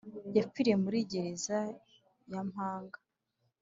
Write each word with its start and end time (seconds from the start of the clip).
Yapfiriye 0.35 0.75
murigereza 0.83 1.57
yampanga 2.31 2.97